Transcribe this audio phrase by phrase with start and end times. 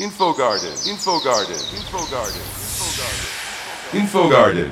[0.00, 2.40] Info Garden, Info Garden, Info Garden,
[3.92, 4.70] Info Garden,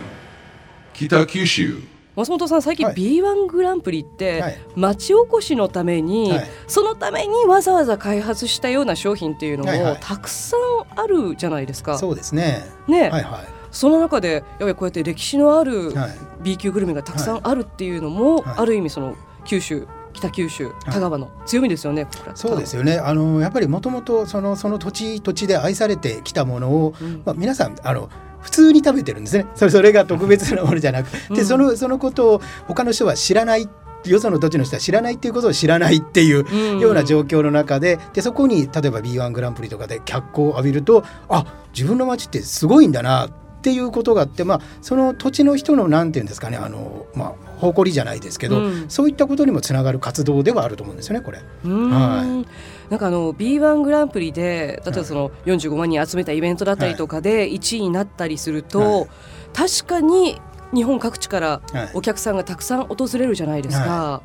[0.95, 1.83] 北九州。
[2.17, 2.95] 松本さん最近はい。
[2.95, 4.59] B1 グランプリって、はい。
[4.75, 6.49] 町おこしのために、はい。
[6.67, 11.99] そのためにわざわざ開発したような商品っていうのも、たくさんあるじゃないですか。
[11.99, 12.65] そうですね。
[12.87, 15.93] ね、はいはその中でやっぱりこうやって歴史のある。
[16.41, 18.55] B 級グルメがたくさんあるっていうのも、はい。
[18.61, 19.15] ある意味その
[19.45, 19.87] 九州
[20.19, 22.05] 北九州田川の強みですよね。
[22.05, 22.99] これそうですよね。
[22.99, 28.09] あのやっぱりもともとそのその土地土地で愛されてきたものを、うんまあ皆さんあの
[28.41, 29.47] 普通に食べてるんですね。
[29.55, 33.69] それそれが特別なものじゃなくて、うんそのそのことを他の人は知らない。
[34.05, 48.85] よその土地の人は知らないっていうことを知らないっていううんような状況の中ででそこに例えば B1 グランプリとかで脚光を浴びるとあ自分の町ってすごいんだなっていうことがあって、まあ、その土地の人のなんていうんですかねあの、まあ、誇りじゃないですけど、うん。
[48.89, 51.41] そういったことにもつながる活動ではあると思うんですよねこれ。
[51.65, 59.09] なんかあの B1 グランプリで例えばその45万人集めたイベントだったりとかで1位になったりすると、はい。
[59.53, 60.41] 確かに
[60.73, 61.91] 日本各地からはい。
[61.95, 64.23] お客さんがたくさん訪れるじゃないですか。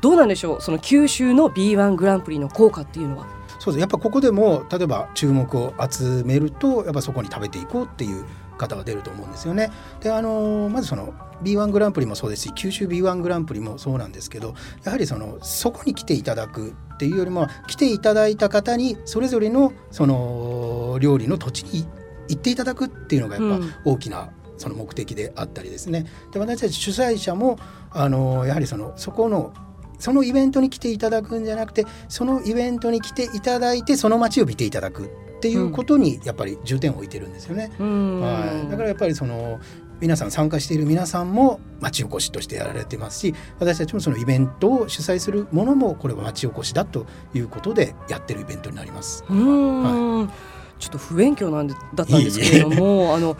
[0.00, 3.26] どうなんでしょうその九州の B1 グランプリの効果っていうのは。
[3.64, 8.26] そうですやっぱここでも例えば注目を集めるとやっぱそこに食べていこうっていう
[8.58, 9.70] 方は出ると思うんですよね。
[10.00, 21.86] であのまずその B1 グランプリもそうですし九州 B1 グランプリもそうなんですけどやはりそのそこに来ていただくっていうよりも来ていただいた方にそれぞれのその料理の土地に
[22.28, 24.28] 行っていただくっていうのがやっぱ大きな
[24.58, 26.04] その目的であったりですね。
[26.32, 27.58] で私たち主催者も
[27.90, 29.54] あのやはりそのそこの
[29.98, 35.08] そのイベントに来ていただくんじゃなくてそのイベントに来ていただいてその街を見ていただくっ
[35.40, 37.70] ていうことにやっぱり重点を置いてるんですよね。
[37.78, 38.20] うん。
[38.20, 39.60] はい、だからやっぱりその
[40.00, 49.24] 皆さん参加している皆さんも町おこしとしてやられてますし私たちもそのイベントを主催するものもこれは町おこしだということでやってるイベントになります。
[49.28, 50.30] うーん。
[50.78, 53.36] ちょっと不勉強なんでだったんですけれどもあの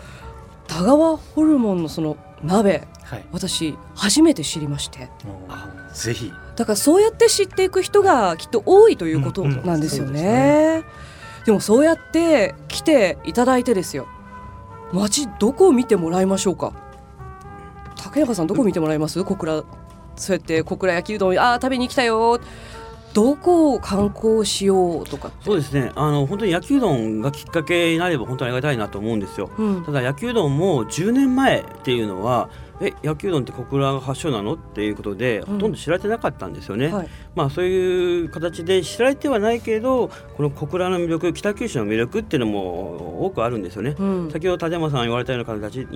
[0.67, 5.09] 田川ホルモンのその鍋はい、私初めて知りまして。
[5.47, 10.83] あぜひだからそうやって知っていく人がきっと多いということなんですようんうんそうね。
[11.45, 14.07] でもそうやって来ていただいてですよ。
[14.93, 16.73] 街どこを見てもらいましょうか。
[17.97, 19.23] 竹中さんどこ見てもらいます？
[19.23, 19.63] 小倉
[20.15, 22.39] そうやって小倉焼きうどんあー食べに来たよ。
[23.13, 25.91] どこを観光しようとかそうですね。
[25.95, 29.51] あの本当に焼きうどんがきっかけになれば本当にありがたいなと思うんですよ。
[29.57, 29.85] うん。
[29.85, 32.49] ただ焼きうどんも10年前っていうのは
[32.81, 34.53] え焼きうどんって小倉が発祥なの？
[34.53, 35.45] っていうことで、ん。
[35.45, 37.09] ほとんど知られてなかったんですよね、はい。
[37.35, 44.31] まあそういう形で知られてはないけどこの小倉の魅力北九州の魅力っていうのも多くあるんですよね、うん。
[44.31, 45.87] 先ほど立山さん言われたような形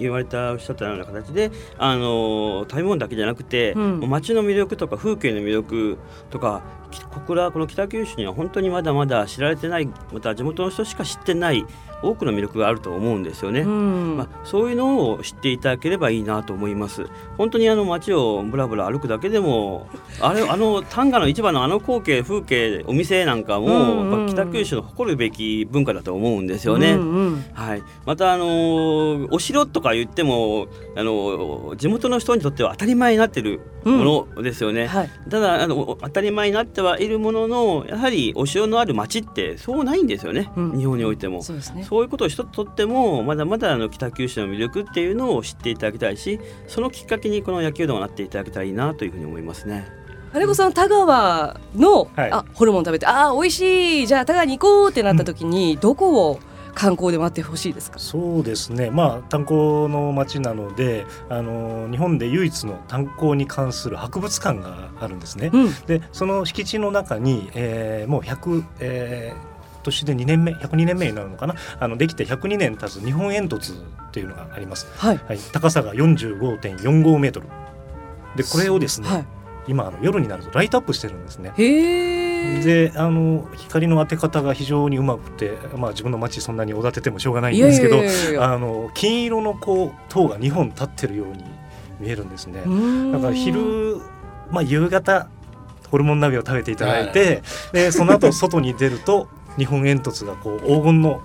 [0.00, 4.00] 言われたおっしゃったような形であの食べ物だけじゃなくて、うん。
[4.08, 5.98] 街の魅力とか風景の魅力
[6.30, 11.66] とかき小倉この北九州には本当にまだまだ知られてないまた地元の人しか知ってない
[12.04, 13.60] 多くの魅力があると思うんですよね。
[13.60, 17.06] うんまあ、そういうのを知っていただければいいなと思います。
[17.38, 19.88] 本当にあの街をぶらぶら歩くだけでも、
[20.20, 26.92] あれ あの丹賀の市場のあの光景風景お店なんかも、北九州の誇るべき文化だと思うんですよね。
[26.92, 30.66] うんうんはい、またあのーお城とか言っても
[30.96, 34.86] あのー地元の人にとっては当たり前になってるものですよね。
[34.86, 40.78] はいただあのお当たり前になってはいるもののやはりお城のある町ってそうないんですよね、うん。
[40.78, 41.42] 日本においても。
[41.42, 41.84] そうですね。
[41.84, 49.86] そういうことを一つとってもまだまだあの北九州の魅力っていうのを知っていただきたいしそのきっかけにこの野球道になっていただけたらいいなというふうに思いますね。
[50.32, 52.32] 金子さん田川の、はい。
[52.32, 54.06] あホルモン食べてあー美味しい。
[54.08, 56.40] じゃあ田川に行こうってなった時に、どこを
[56.74, 57.98] 観光で待ってほしいですか？
[57.98, 58.90] そうですね。
[58.90, 65.50] まあ炭鉱の町なのであの日本で唯一の炭鉱に関する博物館があるんですね。
[65.52, 65.74] うん。
[65.86, 69.54] でその敷地の中に、えーもう100、えー
[69.84, 71.54] 年で2年目102年目になるのかな？
[71.78, 75.20] あのできて102年経つ日本煙突っていうのがあります、はい。
[75.28, 77.48] はい、高さが45.45メートル。
[78.34, 79.26] でこれをですね、はい。
[79.68, 81.52] 今あの夜になるとライトアップしてるんですね。
[81.58, 82.13] へえ
[82.62, 91.44] であの光の当て方が非常にうまくて、まあ、自分の街そんなにおだててもしょうがないんですけどあの金色のこう塔が2本立ってるように
[92.00, 92.60] 見えるんですね。
[93.12, 94.00] だから昼、
[94.50, 95.28] まあ、夕方
[95.90, 97.42] ホルモン鍋を食べていただいて、
[97.72, 101.22] でその後外に出ると日本煙突がこう黄金の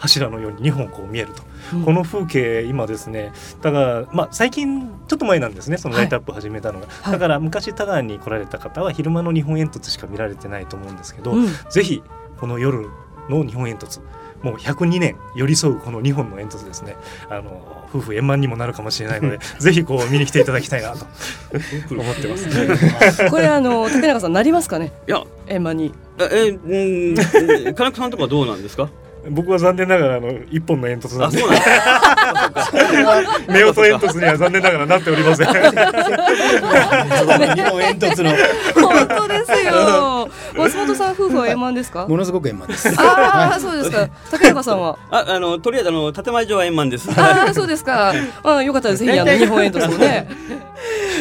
[0.00, 1.42] 柱のように2本こう見えると、
[1.74, 1.84] うん。
[1.84, 3.32] この風景今ですね
[3.62, 7.12] だから、まあ、最近ちょっと前なんですねそのライトアップ始めたのが、はい。
[7.12, 11.46] だから昔田川に来られた方は昼間の日本煙突しか見られてないと思うんですけど、うん。
[11.70, 12.02] ぜひ
[12.40, 12.88] この夜
[13.28, 14.00] の日本煙突
[14.42, 16.96] もう102年寄り添うこの2本の煙突ですね。
[17.28, 17.62] あの
[17.92, 21.04] 夫婦円満にもなるかもしれないので ぜひこう見に来ていただきたいなと
[21.92, 22.46] 思ってます。
[22.48, 22.68] ね。
[23.28, 24.92] これあの竹中さんなりますかね？
[25.06, 25.22] いや。
[25.46, 25.92] 円満に。
[26.32, 27.74] えうん。
[27.74, 28.88] 金子さんとかどうなんですか？
[29.28, 31.42] 僕は残念ながらあの一本の煙突なんで。
[31.42, 35.46] あそうなんです夫婦煙突には残念ながらなっておりません。
[35.46, 35.62] 煙
[37.98, 38.30] 突の。
[38.74, 40.28] 本当ですよ。
[40.56, 42.06] 松本さん夫婦は円満ですか？
[42.06, 42.88] ものすごく円満です。
[42.98, 44.08] ああそうですか。
[44.30, 44.98] 竹中さんは？
[45.10, 47.10] ああのとりあえずあの建前上は円満です。
[47.10, 48.12] ああそうですか。
[48.42, 49.04] ああよかったです。
[49.04, 50.28] ぜひあの日本煙突もね。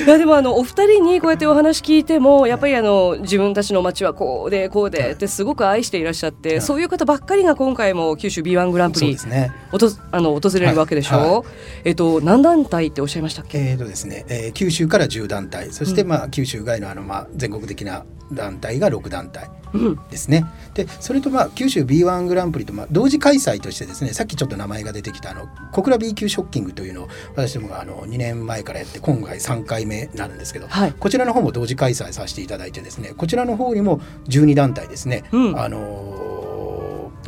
[0.09, 9.51] いやでもあのお二人にこうやってお話聞いてもやっぱりあの自分たちの街はこうでこうでってすごく愛していらっしゃって、そういう方ばっかりが今回も九州 B1 グランプリね。
[9.71, 11.19] おとあの訪れるわけでしょう。
[11.19, 11.43] はいは
[11.83, 13.59] えっと何団体っておっしゃいましたっけ？
[13.59, 19.99] えーとですね、えー九州から10団体そして、まあ、九州外のあの、まあ、全国的な団体が6団体うん。
[20.09, 20.45] ですね。
[20.73, 30.93] でそれと、まあ、九州 B1 グランプリと、まあ、同時開催としてですねさっきちょっと名前が出てきたあの小倉 B 級ショッキングというのを私どもがあの2年前からやって今回3回目になるんですけど、はい。
[30.93, 35.59] こちらの方も同時開催させていただいてですねこちらの方にも12団体ですね、うん。
[35.59, 36.08] あのー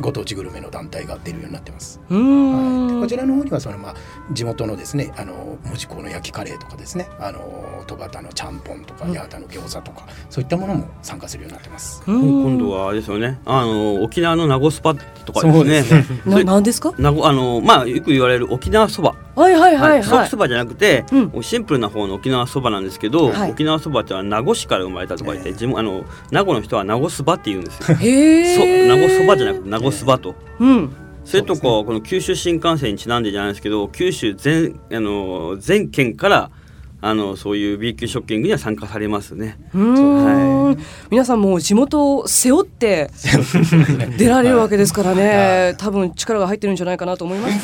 [0.00, 2.00] ご当地グルメの団体が出るようになってます。
[2.08, 3.00] うーん。
[3.00, 3.94] こちらの方にはそのまあ
[4.32, 12.02] 地元のですねあの門司港の焼きカレーとかですねあの戸端のちゃんぽんとかうん八幡の餃子とかそういったものも参加するようになってます。
[12.06, 16.92] うん今度はあれですよねあの沖縄の名護スパとかですねそうですねななんですか？
[16.98, 20.36] 名護あのまあよく言われる沖縄そばはいはいはいはいソーキそ。
[20.36, 27.96] ばじゃなくて、うんシンプルな方の沖縄そばなんですけど、はい沖縄そばってのは名護市から生まれたとか言って、ええ地元あの名護の人は名護そばって言うんですよ。
[27.98, 28.88] へ。
[28.88, 30.34] 名護そばじゃなくて名護そばと。
[30.58, 30.90] うん。
[31.24, 36.50] それとか、そうこの九州新幹線にちなんでじゃないですけど九州全あの全県から
[37.00, 39.58] あのそういう B 級ショッキングには参加されますね。
[39.74, 40.78] うーん
[41.10, 43.10] 皆さんもう地元を背負って
[44.18, 47.54] 出られるわけですからね、多分力が入ってるんじゃないかなと思います。